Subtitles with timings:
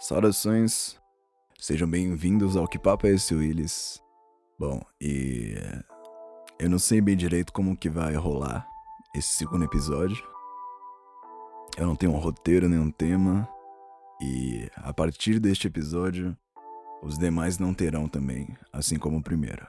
[0.00, 0.96] Saudações,
[1.58, 4.00] sejam bem-vindos ao Que Papo é esse, Willis?
[4.56, 5.56] Bom, e
[6.56, 8.64] eu não sei bem direito como que vai rolar
[9.12, 10.24] esse segundo episódio.
[11.76, 13.48] Eu não tenho um roteiro nem um tema,
[14.20, 16.38] e a partir deste episódio,
[17.02, 19.66] os demais não terão também, assim como o primeiro.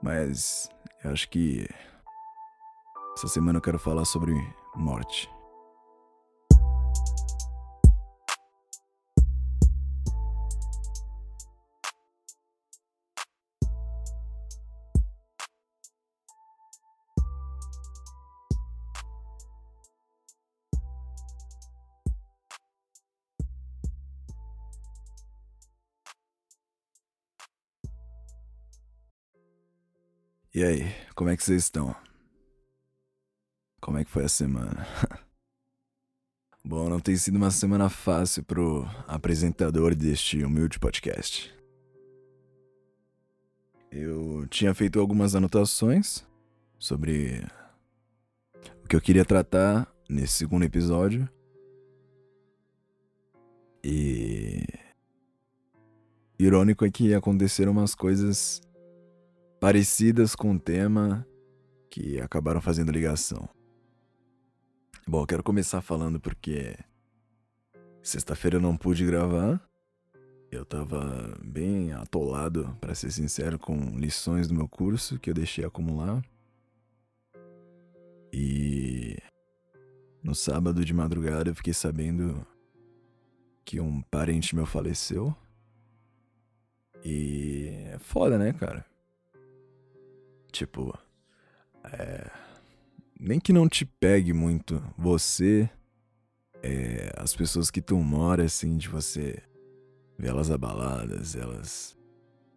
[0.00, 0.70] Mas
[1.02, 1.68] eu acho que
[3.14, 4.32] essa semana eu quero falar sobre
[4.76, 5.28] morte.
[30.56, 31.94] E aí, como é que vocês estão?
[33.78, 34.86] Como é que foi a semana?
[36.64, 41.54] Bom, não tem sido uma semana fácil pro apresentador deste humilde podcast.
[43.90, 46.26] Eu tinha feito algumas anotações
[46.78, 47.46] sobre
[48.82, 51.28] o que eu queria tratar nesse segundo episódio.
[53.84, 54.64] E.
[56.38, 58.65] Irônico é que aconteceram umas coisas
[59.60, 61.26] parecidas com o tema
[61.90, 63.48] que acabaram fazendo ligação.
[65.08, 66.76] Bom, eu quero começar falando porque
[68.02, 69.60] sexta-feira eu não pude gravar.
[70.50, 75.64] Eu tava bem atolado, para ser sincero, com lições do meu curso que eu deixei
[75.64, 76.22] acumular.
[78.32, 79.16] E
[80.22, 82.46] no sábado de madrugada eu fiquei sabendo
[83.64, 85.34] que um parente meu faleceu.
[87.04, 88.84] E é foda, né, cara?
[90.56, 90.98] Tipo,
[91.84, 92.30] é,
[93.20, 95.68] nem que não te pegue muito você,
[96.62, 99.42] é, as pessoas que tu mora, assim, de você
[100.18, 101.94] ver elas abaladas, elas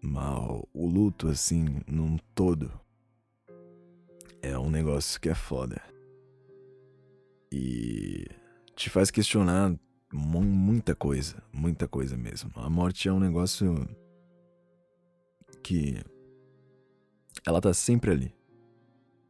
[0.00, 2.70] mal, o luto, assim, num todo,
[4.40, 5.82] é um negócio que é foda.
[7.50, 8.24] E
[8.76, 9.76] te faz questionar
[10.12, 12.52] muita coisa, muita coisa mesmo.
[12.54, 13.84] A morte é um negócio
[15.60, 16.00] que
[17.50, 18.34] ela tá sempre ali.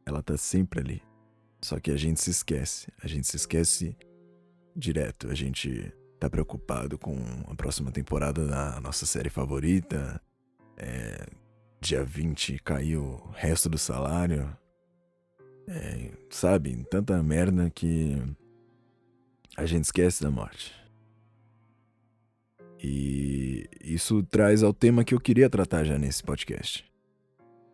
[0.05, 1.01] Ela tá sempre ali.
[1.59, 2.87] Só que a gente se esquece.
[3.03, 3.97] A gente se esquece
[4.75, 5.27] direto.
[5.29, 7.17] A gente tá preocupado com
[7.47, 10.21] a próxima temporada da nossa série favorita.
[10.77, 11.25] É,
[11.79, 14.55] dia 20 caiu o resto do salário.
[15.67, 16.75] É, sabe?
[16.91, 18.21] Tanta merda que
[19.57, 20.75] a gente esquece da morte.
[22.83, 26.90] E isso traz ao tema que eu queria tratar já nesse podcast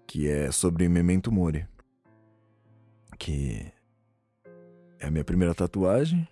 [0.08, 1.68] que é sobre Memento Mori,
[3.20, 3.72] que
[5.00, 6.28] é a minha primeira tatuagem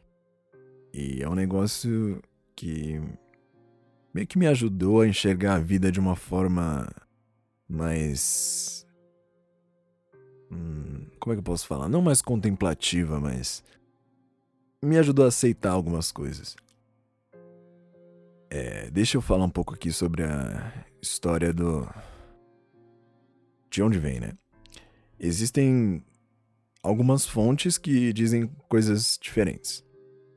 [0.93, 2.23] e é um negócio
[2.55, 3.01] que
[4.13, 6.87] meio que me ajudou a enxergar a vida de uma forma
[7.67, 8.87] mais.
[10.49, 11.89] Hum, como é que eu posso falar?
[11.89, 13.61] Não mais contemplativa, mas.
[14.81, 16.55] Me ajudou a aceitar algumas coisas.
[18.49, 21.87] É, deixa eu falar um pouco aqui sobre a história do
[23.75, 24.31] de onde vem, né?
[25.19, 26.01] Existem
[26.81, 29.83] algumas fontes que dizem coisas diferentes.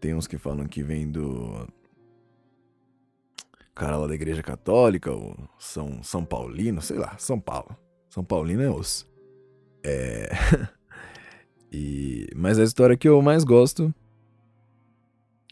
[0.00, 1.69] Tem uns que falam que vem do
[3.75, 7.76] cara lá da igreja católica, ou São, São Paulino, sei lá, São Paulo.
[8.10, 9.09] São Paulino é osso.
[9.84, 10.31] É.
[11.70, 12.26] e...
[12.34, 13.94] Mas a história que eu mais gosto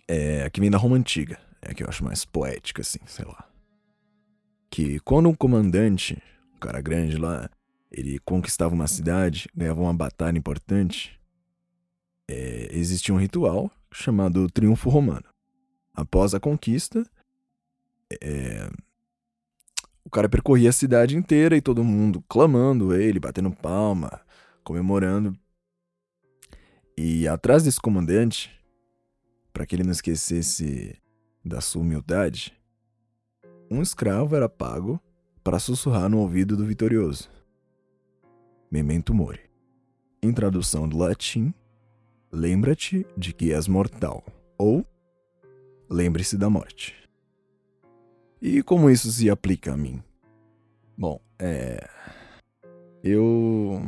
[0.09, 1.39] é a que vem da Roma Antiga.
[1.63, 3.49] É a que eu acho mais poética, assim, sei lá.
[4.71, 6.21] Que quando um comandante,
[6.57, 7.49] um cara grande lá,
[7.91, 11.19] ele conquistava uma cidade, ganhava uma batalha importante,
[12.29, 15.25] é, existia um ritual chamado Triunfo Romano.
[15.95, 17.09] Após a conquista,
[18.23, 18.69] é,
[20.05, 24.21] o cara percorria a cidade inteira e todo mundo clamando ele, batendo palma,
[24.63, 25.37] comemorando.
[26.97, 28.51] E atrás desse comandante,
[29.53, 30.97] para que ele não esquecesse
[31.45, 32.53] da sua humildade,
[33.71, 35.01] um escravo era pago
[35.43, 37.36] para sussurrar no ouvido do vitorioso.
[38.71, 39.41] Memento Mori.
[40.23, 41.55] Em tradução do latim,
[42.33, 44.25] lembra-te de que és mortal,
[44.59, 44.85] ou
[45.89, 46.95] lembre-se da morte.
[48.41, 50.03] E como isso se aplica a mim?
[50.97, 51.89] Bom, é.
[53.03, 53.81] Eu.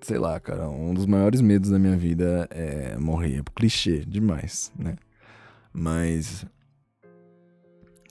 [0.00, 3.38] Sei lá, cara, um dos maiores medos da minha vida é morrer.
[3.38, 4.96] É clichê demais, né?
[5.72, 6.44] Mas.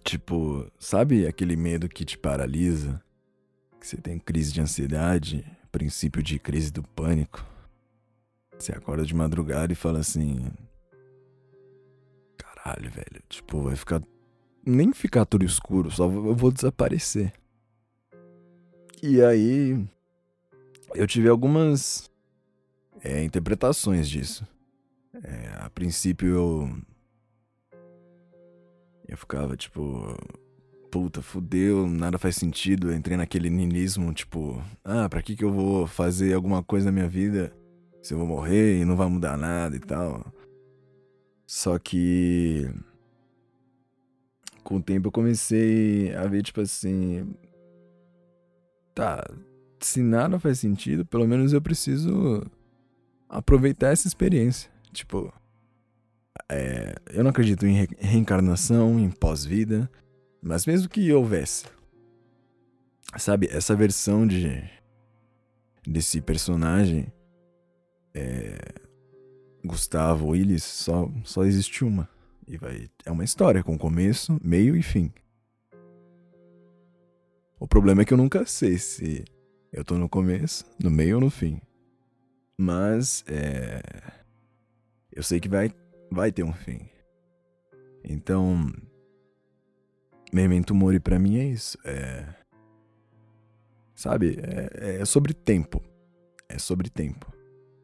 [0.03, 3.01] Tipo, sabe aquele medo que te paralisa?
[3.85, 7.45] Você tem crise de ansiedade, princípio de crise do pânico.
[8.57, 10.49] Você acorda de madrugada e fala assim:
[12.37, 13.23] Caralho, caralho, velho.
[13.29, 14.01] Tipo, vai ficar.
[14.65, 17.31] Nem ficar tudo escuro, só eu vou desaparecer.
[19.03, 19.85] E aí.
[20.95, 22.09] Eu tive algumas
[23.03, 24.47] é, interpretações disso.
[25.13, 26.77] É, a princípio eu.
[29.07, 30.17] Eu ficava tipo.
[30.95, 32.89] Puta, fudeu, nada faz sentido.
[32.89, 36.91] Eu entrei naquele ninismo, tipo, ah, pra que que eu vou fazer alguma coisa na
[36.93, 37.51] minha vida
[38.01, 40.25] se eu vou morrer e não vai mudar nada e tal.
[41.45, 42.71] Só que.
[44.63, 47.35] Com o tempo eu comecei a ver, tipo assim.
[48.93, 49.21] Tá,
[49.81, 52.41] se nada faz sentido, pelo menos eu preciso
[53.27, 54.71] aproveitar essa experiência.
[54.93, 55.33] Tipo,
[56.49, 59.91] é, eu não acredito em re reencarnação, em pós-vida,
[60.47, 61.65] mas mesmo que houvesse,
[63.17, 64.63] sabe, essa versão de
[65.87, 67.11] desse personagem,
[68.13, 68.55] é,
[69.65, 72.07] Gustavo Willis, só, só existe uma.
[72.47, 75.11] E vai, é uma história com começo, meio e fim.
[77.59, 79.25] O problema é que eu nunca sei se
[79.73, 81.59] eu tô no começo, no meio ou no fim.
[82.55, 83.81] Mas é.
[85.11, 85.71] Eu sei que vai,
[86.11, 86.87] vai ter um fim.
[88.03, 88.71] Então.
[90.35, 91.77] Memento Mori pra mim é isso.
[91.85, 92.25] É.
[93.95, 94.37] Sabe?
[94.41, 95.81] É, é sobre tempo.
[96.49, 97.33] É sobre tempo.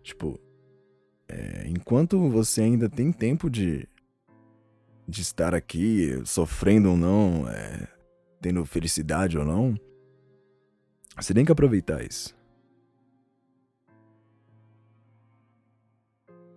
[0.04, 0.38] Tipo.
[1.30, 3.88] É, enquanto você ainda tem tempo de.
[5.08, 7.88] de estar aqui, sofrendo ou não, é,
[8.42, 9.74] tendo felicidade ou não,
[11.16, 12.36] você tem que aproveitar isso.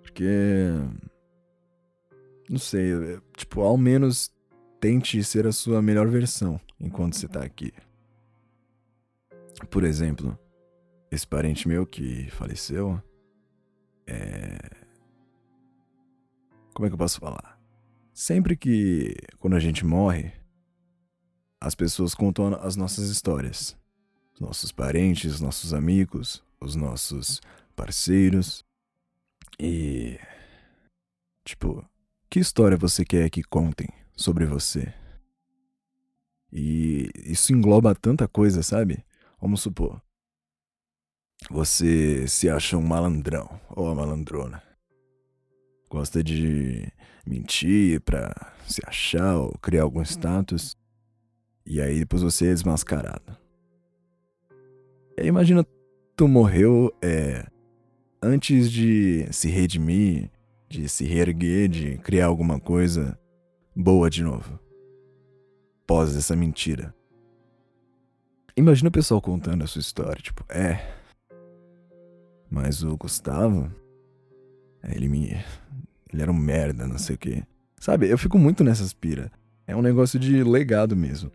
[0.02, 0.26] Porque.
[2.50, 2.90] Não sei,
[3.36, 4.33] tipo, ao menos
[4.84, 7.72] tente ser a sua melhor versão enquanto você tá aqui.
[9.70, 10.38] Por exemplo,
[11.10, 13.02] esse parente meu que faleceu.
[14.06, 14.58] É.
[16.74, 17.58] Como é que eu posso falar?
[18.12, 19.14] Sempre que.
[19.38, 20.34] Quando a gente morre,
[21.58, 23.74] as pessoas contam as nossas histórias.
[24.38, 27.40] Nossos parentes, nossos amigos, os nossos
[27.74, 28.62] parceiros.
[29.58, 30.20] E.
[31.42, 31.88] Tipo,
[32.34, 33.86] que história você quer que contem
[34.16, 34.92] sobre você?
[36.52, 39.04] E isso engloba tanta coisa, sabe?
[39.40, 40.02] Vamos supor.
[41.48, 44.60] Você se acha um malandrão ou uma malandrona.
[45.88, 46.92] Gosta de
[47.24, 48.34] mentir pra
[48.66, 50.76] se achar ou criar algum status.
[51.64, 53.38] E aí depois você é desmascarado.
[55.16, 55.64] Aí imagina
[56.16, 57.46] tu morreu é,
[58.20, 60.33] antes de se redimir,
[60.68, 63.18] de se reerguer, de criar alguma coisa
[63.74, 64.58] boa de novo.
[65.86, 66.94] Pós essa mentira.
[68.56, 70.80] Imagina o pessoal contando a sua história, tipo, é.
[72.48, 73.70] Mas o Gustavo.
[74.84, 75.30] Ele me.
[76.12, 77.42] Ele era um merda, não sei o quê.
[77.80, 79.30] Sabe, eu fico muito nessa aspira.
[79.66, 81.32] É um negócio de legado mesmo.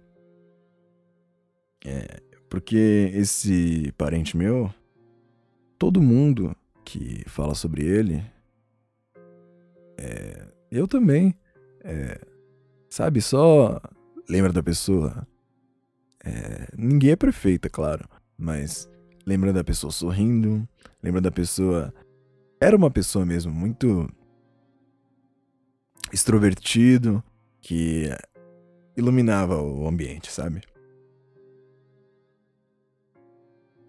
[1.85, 2.21] É.
[2.49, 4.73] Porque esse parente meu.
[5.77, 6.55] Todo mundo
[6.85, 8.23] que fala sobre ele.
[9.99, 11.35] É, eu também.
[11.83, 12.19] É,
[12.89, 13.81] sabe, só
[14.29, 15.27] lembra da pessoa.
[16.23, 18.07] É, ninguém é perfeito, é claro.
[18.37, 18.89] Mas
[19.25, 20.67] lembra da pessoa sorrindo.
[21.03, 21.93] Lembra da pessoa.
[22.61, 24.09] Era uma pessoa mesmo muito
[26.11, 27.21] extrovertido
[27.61, 28.09] que
[28.95, 30.61] iluminava o ambiente, sabe?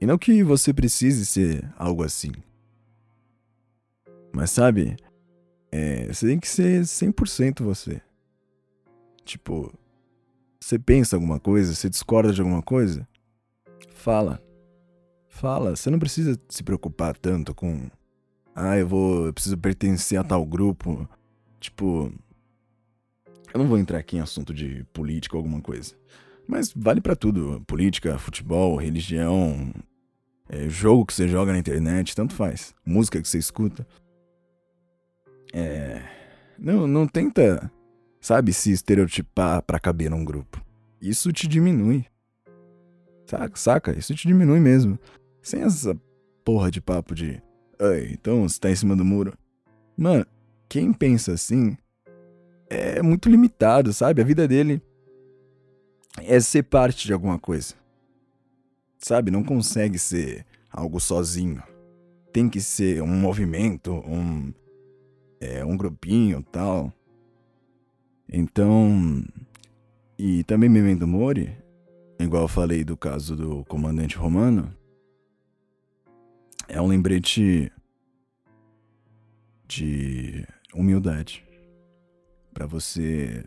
[0.00, 2.33] E não que você precise ser algo assim.
[4.33, 4.97] Mas sabe,
[5.73, 8.00] é, você tem que ser 100% você.
[9.25, 9.73] Tipo,
[10.61, 13.07] você pensa alguma coisa, você discorda de alguma coisa?
[13.95, 14.43] Fala.
[15.29, 15.77] Fala.
[15.77, 17.89] Você não precisa se preocupar tanto com.
[18.55, 19.27] Ah, eu vou.
[19.27, 21.09] Eu preciso pertencer a tal grupo.
[21.59, 22.12] Tipo.
[23.53, 25.95] Eu não vou entrar aqui em assunto de política ou alguma coisa.
[26.47, 29.73] Mas vale para tudo: política, futebol, religião,
[30.49, 32.75] é, jogo que você joga na internet, tanto faz.
[32.85, 33.87] Música que você escuta.
[35.52, 36.02] É.
[36.59, 37.71] Não, não tenta,
[38.21, 40.62] sabe, se estereotipar para caber num grupo.
[41.00, 42.04] Isso te diminui.
[43.26, 43.99] Saca, saca?
[43.99, 44.99] Isso te diminui mesmo.
[45.42, 45.97] Sem essa
[46.45, 47.42] porra de papo de.
[47.78, 49.33] Ai, então você tá em cima do muro.
[49.97, 50.26] Mano,
[50.69, 51.76] quem pensa assim
[52.69, 54.21] é muito limitado, sabe?
[54.21, 54.83] A vida dele
[56.19, 57.75] é ser parte de alguma coisa.
[58.99, 59.30] Sabe?
[59.30, 61.62] Não consegue ser algo sozinho.
[62.33, 64.52] Tem que ser um movimento, um,
[65.41, 66.93] é, um grupinho tal.
[68.31, 69.25] Então.
[70.19, 71.57] E também Memento Mori,
[72.19, 74.71] igual eu falei do caso do comandante romano,
[76.69, 77.73] é um lembrete
[79.67, 81.43] de humildade.
[82.53, 83.47] para você,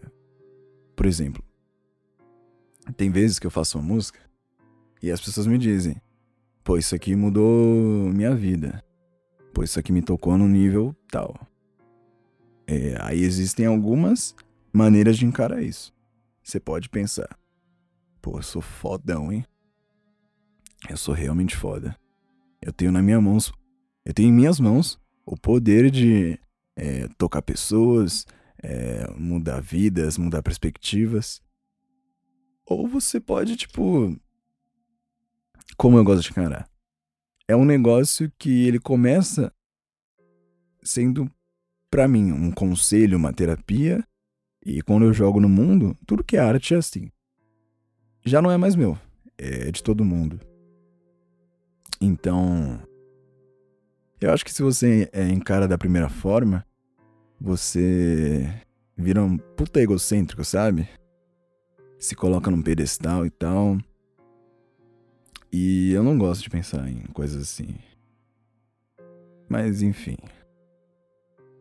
[0.95, 1.43] por exemplo,
[2.97, 4.19] tem vezes que eu faço uma música
[5.01, 6.01] e as pessoas me dizem:
[6.63, 8.83] "Pô, isso aqui mudou minha vida.
[9.53, 11.52] Pô, isso aqui me tocou no nível tal".
[12.67, 14.35] É, aí existem algumas
[14.71, 15.93] maneiras de encarar isso.
[16.43, 17.29] Você pode pensar:
[18.21, 19.45] "Pô, eu sou fodão, hein?
[20.89, 21.97] Eu sou realmente foda.
[22.61, 23.51] Eu tenho na minha mãos,
[24.05, 26.39] eu tenho em minhas mãos o poder de
[26.75, 28.25] é, tocar pessoas,
[28.61, 31.41] é, mudar vidas, mudar perspectivas.
[32.65, 34.17] Ou você pode, tipo.
[35.77, 36.69] Como eu gosto de encarar.
[37.47, 39.53] É um negócio que ele começa
[40.81, 41.29] sendo,
[41.93, 44.03] para mim, um conselho, uma terapia.
[44.65, 47.11] E quando eu jogo no mundo, tudo que é arte é assim.
[48.25, 48.97] Já não é mais meu,
[49.37, 50.39] é de todo mundo.
[52.01, 52.81] Então,
[54.19, 56.65] eu acho que se você é, encara da primeira forma,
[57.39, 58.51] você
[58.97, 60.89] vira um puta egocêntrico, sabe?
[61.99, 63.77] Se coloca num pedestal e tal.
[65.51, 67.75] E eu não gosto de pensar em coisas assim.
[69.47, 70.17] Mas enfim.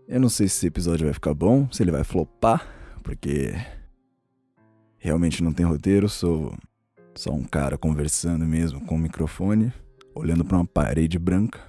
[0.08, 2.66] Eu não sei se esse episódio vai ficar bom, se ele vai flopar,
[3.02, 3.54] porque
[4.98, 6.54] realmente não tem roteiro, sou
[7.14, 9.72] só um cara conversando mesmo com o microfone,
[10.14, 11.60] olhando para uma parede branca.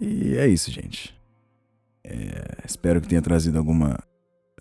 [0.00, 1.14] E é isso, gente.
[2.04, 3.98] É, espero que tenha trazido alguma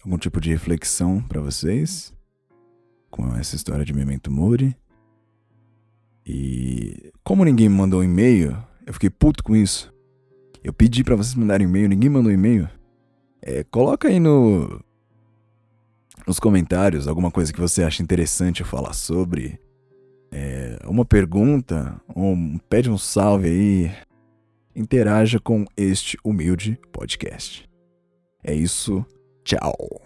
[0.04, 2.14] algum tipo de reflexão para vocês
[3.10, 4.76] com essa história de Memento Mori.
[6.26, 9.95] E como ninguém me mandou um e-mail, eu fiquei puto com isso.
[10.66, 12.68] Eu pedi para vocês mandarem e-mail, ninguém mandou e-mail.
[13.40, 14.84] É, coloca aí no
[16.26, 19.60] nos comentários alguma coisa que você acha interessante eu falar sobre.
[20.32, 22.36] É, uma pergunta, ou
[22.68, 23.92] pede um salve aí,
[24.76, 27.70] interaja com este humilde podcast.
[28.44, 29.06] É isso,
[29.44, 30.05] tchau.